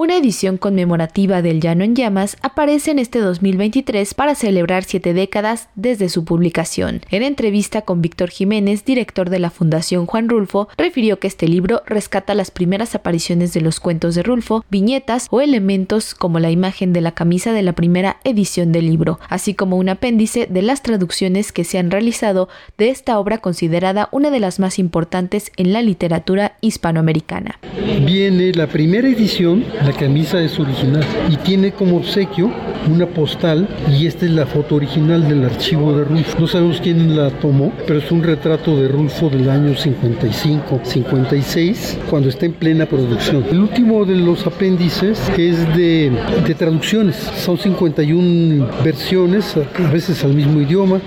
[0.00, 5.70] Una edición conmemorativa del Llano en Llamas aparece en este 2023 para celebrar siete décadas
[5.74, 7.00] desde su publicación.
[7.10, 11.82] En entrevista con Víctor Jiménez, director de la Fundación Juan Rulfo, refirió que este libro
[11.84, 16.92] rescata las primeras apariciones de los cuentos de Rulfo, viñetas o elementos como la imagen
[16.92, 20.84] de la camisa de la primera edición del libro, así como un apéndice de las
[20.84, 25.72] traducciones que se han realizado de esta obra considerada una de las más importantes en
[25.72, 27.58] la literatura hispanoamericana.
[28.06, 32.52] Viene la primera edición la camisa es original y tiene como obsequio
[32.92, 36.38] una postal y esta es la foto original del archivo de Rulfo.
[36.38, 42.00] No sabemos quién la tomó, pero es un retrato de Rulfo del año 55, 56,
[42.10, 43.46] cuando está en plena producción.
[43.50, 46.12] El último de los apéndices es de,
[46.46, 47.16] de traducciones.
[47.16, 51.00] Son 51 versiones, a veces al mismo idioma.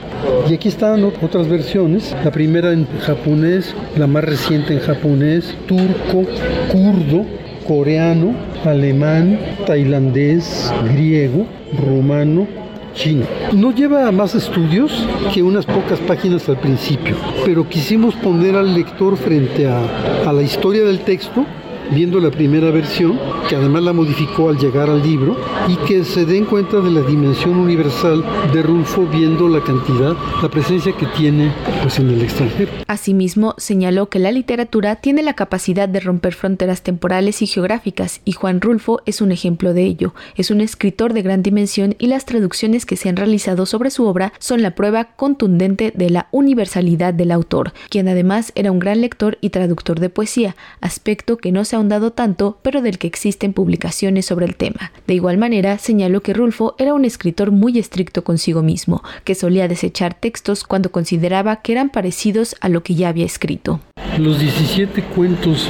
[0.49, 2.16] Y aquí están otras versiones.
[2.23, 6.26] La primera en japonés, la más reciente en japonés, turco,
[6.71, 7.27] kurdo,
[7.71, 8.35] coreano,
[8.66, 11.45] alemán, tailandés, griego,
[11.79, 12.45] rumano,
[12.93, 13.26] chino.
[13.54, 17.15] No lleva más estudios que unas pocas páginas al principio,
[17.46, 19.79] pero quisimos poner al lector frente a,
[20.27, 21.46] a la historia del texto
[21.91, 26.25] viendo la primera versión, que además la modificó al llegar al libro, y que se
[26.25, 31.51] den cuenta de la dimensión universal de Rulfo viendo la cantidad, la presencia que tiene
[31.81, 32.71] pues, en el extranjero.
[32.87, 38.31] Asimismo, señaló que la literatura tiene la capacidad de romper fronteras temporales y geográficas, y
[38.31, 40.13] Juan Rulfo es un ejemplo de ello.
[40.35, 44.05] Es un escritor de gran dimensión y las traducciones que se han realizado sobre su
[44.05, 49.01] obra son la prueba contundente de la universalidad del autor, quien además era un gran
[49.01, 53.07] lector y traductor de poesía, aspecto que no se ha ahondado tanto, pero del que
[53.07, 54.91] existen publicaciones sobre el tema.
[55.07, 59.68] De igual manera, señaló que Rulfo era un escritor muy estricto consigo mismo, que solía
[59.68, 63.79] desechar textos cuando consideraba que eran parecidos a lo que ya había escrito.
[64.18, 65.69] Los 17 cuentos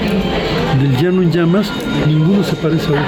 [0.80, 1.72] del Llano en Llamas,
[2.08, 3.04] ninguno se parece a otro.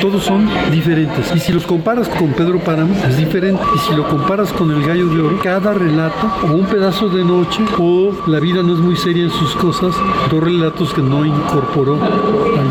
[0.00, 1.34] Todos son diferentes.
[1.34, 3.62] Y si los comparas con Pedro Páramo, es diferente.
[3.74, 7.24] Y si lo comparas con El Gallo de Oro, cada relato, o un pedazo de
[7.24, 9.94] noche, o La vida no es muy seria en sus cosas,
[10.30, 11.98] dos relatos que no incorporó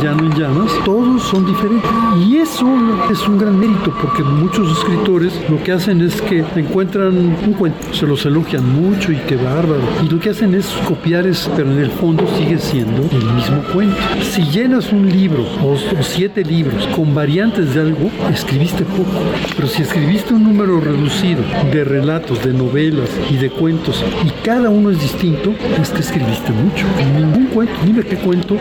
[0.02, 1.90] Llano en Llamas, todos son diferentes.
[2.28, 2.66] Y eso
[3.12, 7.94] es un gran mérito, porque muchos escritores lo que hacen es que encuentran un cuento,
[7.94, 9.82] se los elogian mucho y qué bárbaro.
[10.04, 13.62] Y lo que hacen es copiar, es, pero en el fondo sigue siendo el mismo
[13.74, 13.98] cuento.
[14.22, 19.12] Si llenas un libro o, siete libros con variantes de algo, escribiste poco.
[19.56, 24.70] Pero si escribiste un número reducido de relatos, de novelas y de cuentos y cada
[24.70, 26.86] uno es distinto, es que escribiste mucho.
[27.18, 28.58] Ningún cuento, dime qué cuento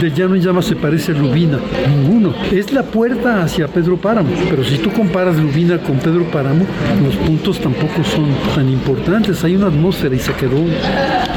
[0.00, 1.58] de Llano y Llama se parece a Lubina.
[1.88, 2.32] Ninguno.
[2.52, 4.30] Es la puerta hacia Pedro Páramo.
[4.48, 6.64] Pero si tú comparas Lubina con Pedro Páramo,
[7.02, 9.42] los puntos tampoco son tan importantes.
[9.42, 10.58] Hay una atmósfera y se quedó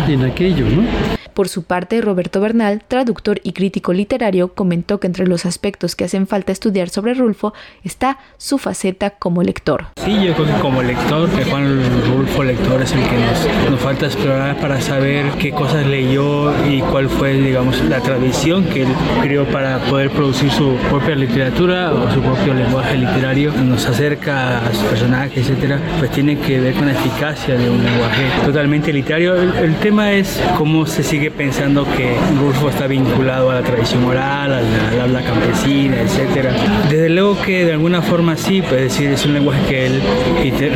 [0.08, 1.13] en aquello, ¿no?
[1.34, 6.04] Por su parte, Roberto Bernal, traductor y crítico literario, comentó que entre los aspectos que
[6.04, 9.88] hacen falta estudiar sobre Rulfo está su faceta como lector.
[10.04, 13.80] Sí, yo creo que como lector, que Juan Rulfo lector es el que nos, nos
[13.80, 18.90] falta explorar para saber qué cosas leyó y cuál fue, digamos, la tradición que él
[19.22, 23.52] creó para poder producir su propia literatura o su propio lenguaje literario.
[23.54, 27.84] Nos acerca a sus personajes, etcétera, pues tiene que ver con la eficacia de un
[27.84, 29.36] lenguaje totalmente literario.
[29.36, 34.04] El, el tema es cómo se sigue pensando que Rulfo está vinculado a la tradición
[34.06, 36.50] oral, al habla campesina, etc.
[36.90, 40.02] Desde luego que de alguna forma sí, puede decir, es un lenguaje que él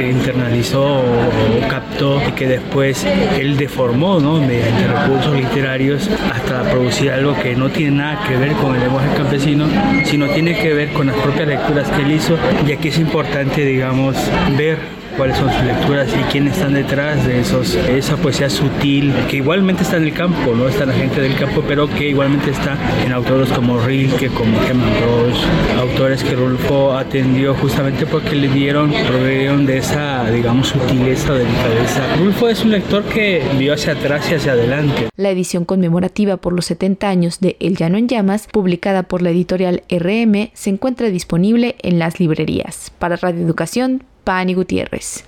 [0.10, 3.06] internalizó o, captó y que después
[3.40, 4.40] él deformó ¿no?
[4.40, 9.10] mediante recursos literarios hasta producir algo que no tiene nada que ver con el lenguaje
[9.16, 9.66] campesino,
[10.06, 12.38] sino tiene que ver con las propias lecturas que él hizo
[12.68, 14.16] y aquí es importante, digamos,
[14.58, 14.78] ver
[15.18, 19.84] cuáles son sus lecturas y quiénes están detrás de esos, esa poesía sutil, que igualmente
[19.84, 20.68] está en el campo, ¿no?
[20.68, 24.94] Está la gente del campo, pero que igualmente está en autores como Rilke, como Herman
[25.02, 25.44] Ross,
[25.80, 32.16] autores que Rulfo atendió justamente porque le dieron, proveyeron de esa, digamos, sutileza, delicadeza.
[32.20, 35.10] Rulfo es un lector que vio hacia atrás y hacia adelante.
[35.16, 39.32] La edición conmemorativa por los 70 años de El Llano en Llamas, publicada por la
[39.32, 42.92] editorial RM, se encuentra disponible en las librerías.
[43.00, 45.24] Para Radio Educación, Pani Gutiérrez.